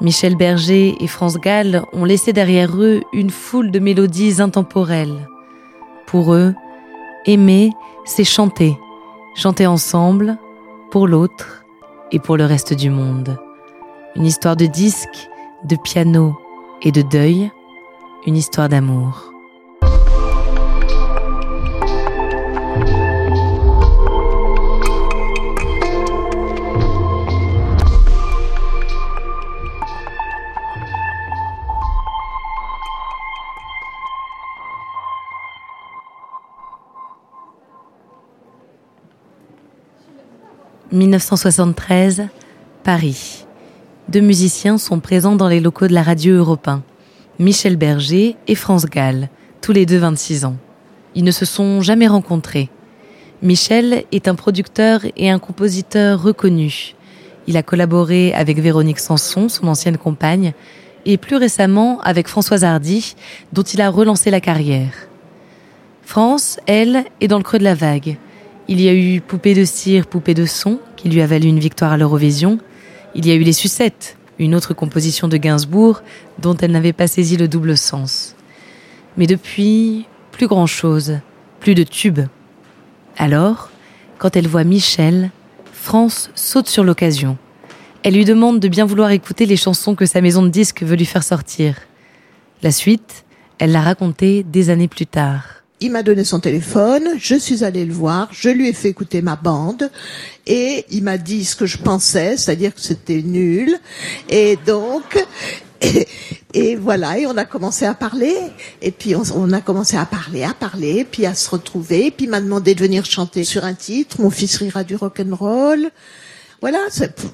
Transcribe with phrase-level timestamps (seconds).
[0.00, 5.26] Michel Berger et France Gall ont laissé derrière eux une foule de mélodies intemporelles.
[6.06, 6.54] Pour eux,
[7.24, 7.72] aimer,
[8.04, 8.78] c'est chanter,
[9.34, 10.36] chanter ensemble,
[10.90, 11.64] pour l'autre
[12.12, 13.38] et pour le reste du monde.
[14.14, 15.28] Une histoire de disque,
[15.64, 16.36] de piano
[16.82, 17.50] et de deuil,
[18.26, 19.32] une histoire d'amour.
[40.96, 42.28] 1973,
[42.82, 43.44] Paris.
[44.08, 46.82] Deux musiciens sont présents dans les locaux de la radio européen.
[47.38, 49.28] Michel Berger et France Gall,
[49.60, 50.56] tous les deux 26 ans.
[51.14, 52.70] Ils ne se sont jamais rencontrés.
[53.42, 56.94] Michel est un producteur et un compositeur reconnu.
[57.46, 60.54] Il a collaboré avec Véronique Sanson, son ancienne compagne,
[61.04, 63.16] et plus récemment avec Françoise Hardy,
[63.52, 64.92] dont il a relancé la carrière.
[66.02, 68.16] France, elle, est dans le creux de la vague.
[68.68, 71.60] Il y a eu Poupée de cire, Poupée de son, qui lui a valu une
[71.60, 72.58] victoire à l'Eurovision.
[73.14, 76.02] Il y a eu Les Sucettes, une autre composition de Gainsbourg
[76.40, 78.34] dont elle n'avait pas saisi le double sens.
[79.16, 81.20] Mais depuis, plus grand-chose,
[81.60, 82.26] plus de tubes.
[83.16, 83.70] Alors,
[84.18, 85.30] quand elle voit Michel,
[85.72, 87.38] France saute sur l'occasion.
[88.02, 90.96] Elle lui demande de bien vouloir écouter les chansons que sa maison de disques veut
[90.96, 91.76] lui faire sortir.
[92.64, 93.24] La suite,
[93.60, 97.84] elle l'a racontée des années plus tard il m'a donné son téléphone, je suis allée
[97.84, 99.90] le voir, je lui ai fait écouter ma bande
[100.46, 103.78] et il m'a dit ce que je pensais, c'est-à-dire que c'était nul.
[104.30, 105.22] Et donc,
[106.54, 108.34] et, voilà, et on a commencé à parler,
[108.80, 112.30] et puis on, a commencé à parler, à parler, puis à se retrouver, puis il
[112.30, 115.90] m'a demandé de venir chanter sur un titre, Mon fils rira du rock and roll
[116.68, 116.88] voilà,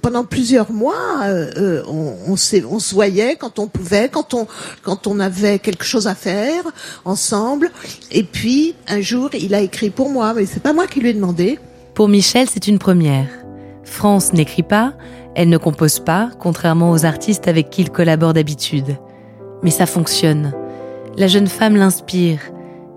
[0.00, 0.94] pendant plusieurs mois,
[1.24, 2.36] euh, euh on, on,
[2.78, 4.46] se voyait quand on pouvait, quand on,
[4.82, 6.64] quand on avait quelque chose à faire
[7.04, 7.70] ensemble.
[8.10, 11.10] Et puis un jour, il a écrit pour moi, mais c'est pas moi qui lui
[11.10, 11.58] ai demandé.
[11.92, 13.28] Pour Michel, c'est une première.
[13.84, 14.94] France n'écrit pas,
[15.34, 18.96] elle ne compose pas, contrairement aux artistes avec qui il collabore d'habitude.
[19.62, 20.54] Mais ça fonctionne.
[21.18, 22.40] La jeune femme l'inspire.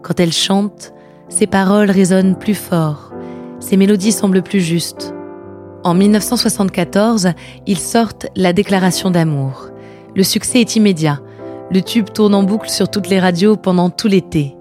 [0.02, 0.94] Quand elle chante,
[1.28, 3.12] ses paroles résonnent plus fort,
[3.60, 5.14] ses mélodies semblent plus justes.
[5.84, 7.30] En 1974,
[7.66, 9.70] ils sortent La Déclaration d'amour.
[10.16, 11.22] Le succès est immédiat.
[11.72, 14.56] Le tube tourne en boucle sur toutes les radios pendant tout l'été.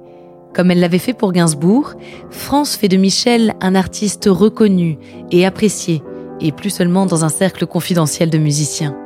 [0.54, 1.92] Comme elle l'avait fait pour Gainsbourg,
[2.30, 4.98] France fait de Michel un artiste reconnu
[5.30, 6.02] et apprécié,
[6.40, 8.96] et plus seulement dans un cercle confidentiel de musiciens.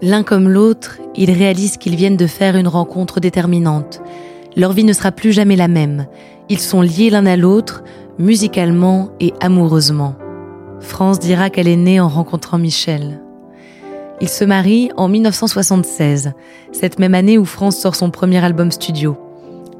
[0.00, 4.00] L'un comme l'autre, ils réalisent qu'ils viennent de faire une rencontre déterminante.
[4.56, 6.06] Leur vie ne sera plus jamais la même.
[6.48, 7.84] Ils sont liés l'un à l'autre,
[8.18, 10.16] musicalement et amoureusement.
[10.82, 13.20] France dira qu'elle est née en rencontrant Michel.
[14.20, 16.32] Ils se marient en 1976,
[16.72, 19.16] cette même année où France sort son premier album studio.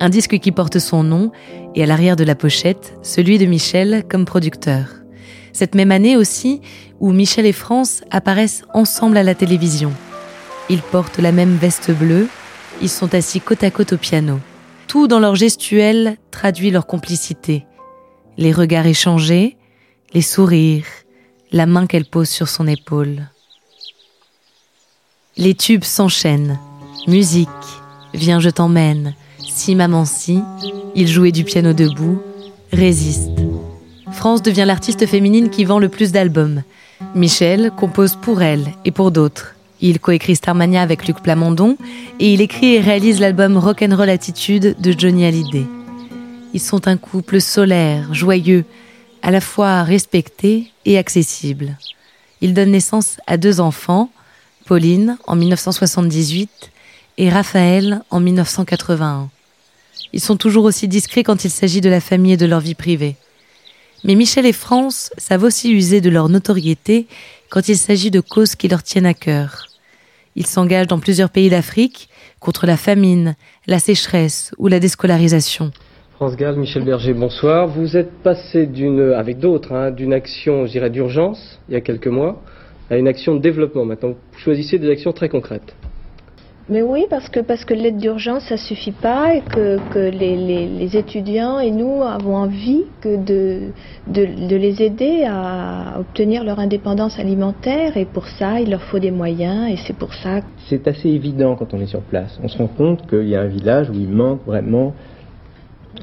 [0.01, 1.31] Un disque qui porte son nom
[1.75, 4.87] et à l'arrière de la pochette, celui de Michel comme producteur.
[5.53, 6.61] Cette même année aussi
[6.99, 9.93] où Michel et France apparaissent ensemble à la télévision.
[10.71, 12.29] Ils portent la même veste bleue,
[12.81, 14.41] ils sont assis côte à côte au piano.
[14.89, 17.67] Tout dans leur gestuelle traduit leur complicité.
[18.39, 19.57] Les regards échangés,
[20.15, 20.85] les sourires,
[21.53, 23.29] la main qu'elle pose sur son épaule.
[25.37, 26.59] Les tubes s'enchaînent.
[27.07, 27.49] Musique,
[28.15, 30.41] Viens je t'emmène, Si maman si,
[30.95, 32.21] il jouait du piano debout,
[32.73, 33.31] Résiste.
[34.13, 36.63] France devient l'artiste féminine qui vend le plus d'albums.
[37.15, 39.55] Michel compose pour elle et pour d'autres.
[39.81, 41.77] Il coécrit Starmania avec Luc Plamondon
[42.21, 45.67] et il écrit et réalise l'album Rock'n'Roll Attitude de Johnny Hallyday.
[46.55, 48.65] Ils sont un couple solaire, joyeux,
[49.23, 51.79] à la fois respecté et accessible.
[52.41, 54.11] Il donne naissance à deux enfants,
[54.67, 56.71] Pauline en 1978
[57.19, 59.31] et Raphaël en 1981.
[60.13, 62.75] Ils sont toujours aussi discrets quand il s'agit de la famille et de leur vie
[62.75, 63.17] privée.
[64.05, 67.07] Mais Michel et France savent aussi user de leur notoriété
[67.49, 69.67] quand il s'agit de causes qui leur tiennent à cœur.
[70.35, 72.09] Ils s'engagent dans plusieurs pays d'Afrique
[72.41, 73.37] contre la famine,
[73.67, 75.71] la sécheresse ou la déscolarisation.
[76.23, 77.67] France Gall, Michel Berger, bonsoir.
[77.67, 81.81] Vous êtes passé d'une, avec d'autres, hein, d'une action, je dirais, d'urgence, il y a
[81.81, 82.41] quelques mois,
[82.91, 83.85] à une action de développement.
[83.85, 85.75] Maintenant, vous choisissez des actions très concrètes.
[86.69, 90.37] Mais oui, parce que, parce que l'aide d'urgence, ça suffit pas et que, que les,
[90.37, 93.73] les, les, étudiants et nous avons envie que de,
[94.07, 99.01] de, de, les aider à obtenir leur indépendance alimentaire et pour ça, il leur faut
[99.01, 100.39] des moyens et c'est pour ça.
[100.69, 102.39] C'est assez évident quand on est sur place.
[102.45, 105.12] On se rend compte qu'il y a un village où il manque vraiment euh,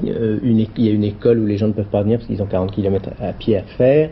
[0.03, 2.41] une, il y a une école où les gens ne peuvent pas venir parce qu'ils
[2.41, 4.12] ont 40 km à pied à faire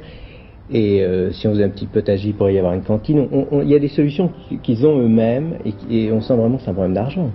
[0.70, 3.28] et euh, si on faisait un petit potager, il pourrait y avoir une cantine.
[3.64, 4.32] Il y a des solutions
[4.64, 7.32] qu'ils ont eux-mêmes et, et, on sent vraiment que c'est un problème d'argent.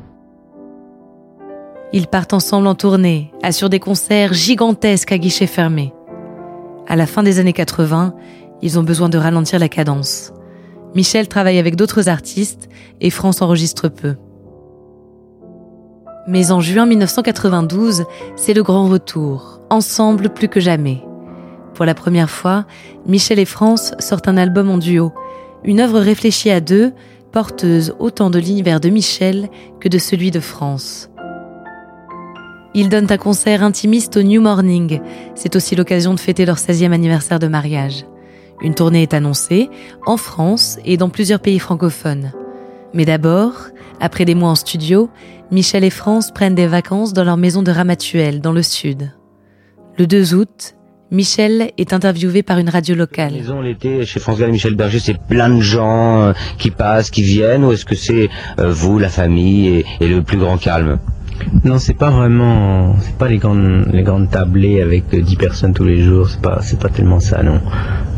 [1.94, 5.93] Ils partent ensemble en tournée, assurent des concerts gigantesques à guichet fermé.
[6.87, 8.15] À la fin des années 80,
[8.61, 10.33] ils ont besoin de ralentir la cadence.
[10.94, 12.69] Michel travaille avec d'autres artistes
[13.00, 14.17] et France enregistre peu.
[16.27, 18.05] Mais en juin 1992,
[18.37, 21.03] c'est le grand retour, ensemble plus que jamais.
[21.75, 22.65] Pour la première fois,
[23.07, 25.13] Michel et France sortent un album en duo,
[25.65, 26.93] une œuvre réfléchie à deux,
[27.33, 29.49] porteuse autant de l'univers de Michel
[29.81, 31.09] que de celui de France.
[32.75, 35.01] Ils donnent un concert intimiste au New Morning.
[35.35, 38.07] C'est aussi l'occasion de fêter leur 16e anniversaire de mariage.
[38.63, 39.69] Une tournée est annoncée,
[40.07, 42.33] en France et dans plusieurs pays francophones.
[42.94, 43.55] Mais d'abord,
[44.00, 45.09] après des mois en studio,
[45.50, 49.12] Michel et France prennent des vacances dans leur maison de Ramatuelle, dans le sud.
[49.99, 50.75] Le 2 août,
[51.11, 53.35] Michel est interviewé par une radio locale.
[53.35, 57.11] Maison l'été chez France Gall et Michel Berger, c'est plein de gens euh, qui passent,
[57.11, 60.56] qui viennent, ou est-ce que c'est euh, vous, la famille et, et, le plus grand
[60.56, 60.99] calme?
[61.65, 65.85] Non, c'est pas vraiment, c'est pas les grandes, les grandes tablées avec 10 personnes tous
[65.85, 67.61] les jours, c'est pas, c'est pas tellement ça, non.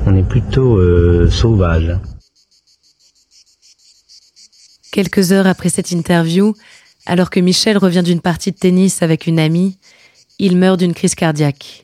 [0.07, 1.97] On est plutôt euh, sauvage.
[4.95, 6.55] Quelques heures après cette interview,
[7.05, 9.77] alors que Michel revient d'une partie de tennis avec une amie,
[10.39, 11.83] il meurt d'une crise cardiaque.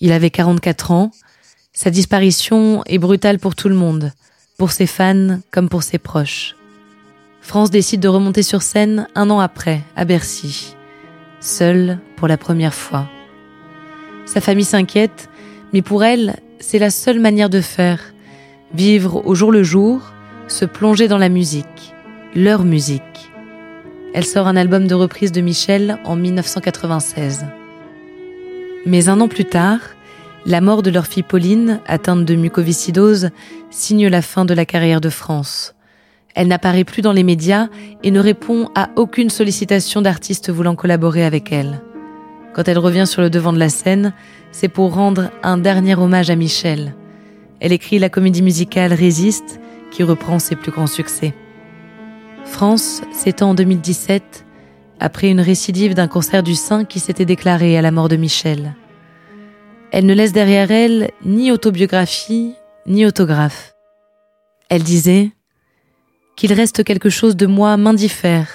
[0.00, 1.10] Il avait 44 ans.
[1.72, 4.12] Sa disparition est brutale pour tout le monde,
[4.56, 6.54] pour ses fans comme pour ses proches.
[7.40, 10.76] France décide de remonter sur scène un an après, à Bercy,
[11.40, 13.08] seule pour la première fois.
[14.26, 15.28] Sa famille s'inquiète,
[15.72, 18.14] mais pour elle, c'est la seule manière de faire,
[18.72, 20.12] vivre au jour le jour,
[20.46, 21.94] se plonger dans la musique,
[22.34, 23.30] leur musique.
[24.14, 27.46] Elle sort un album de reprise de Michel en 1996.
[28.86, 29.80] Mais un an plus tard,
[30.44, 33.30] la mort de leur fille Pauline, atteinte de mucoviscidose,
[33.70, 35.74] signe la fin de la carrière de France.
[36.34, 37.68] Elle n'apparaît plus dans les médias
[38.02, 41.80] et ne répond à aucune sollicitation d'artistes voulant collaborer avec elle.
[42.54, 44.12] Quand elle revient sur le devant de la scène,
[44.52, 46.94] c'est pour rendre un dernier hommage à Michel.
[47.60, 49.60] Elle écrit la comédie musicale Résiste,
[49.90, 51.34] qui reprend ses plus grands succès.
[52.44, 54.44] France s'étend en 2017
[55.00, 58.74] après une récidive d'un cancer du sein qui s'était déclaré à la mort de Michel.
[59.90, 62.54] Elle ne laisse derrière elle ni autobiographie,
[62.86, 63.74] ni autographe.
[64.68, 65.30] Elle disait
[66.36, 68.48] qu'il reste quelque chose de moi m'indiffère.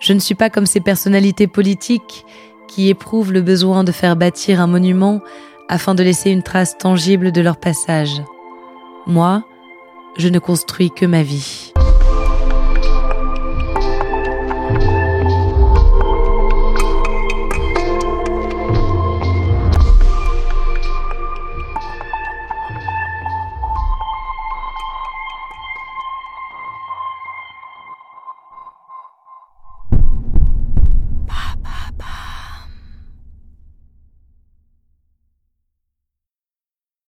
[0.00, 2.24] Je ne suis pas comme ces personnalités politiques
[2.68, 5.20] qui éprouvent le besoin de faire bâtir un monument
[5.68, 8.22] afin de laisser une trace tangible de leur passage.
[9.06, 9.44] Moi,
[10.16, 11.69] je ne construis que ma vie.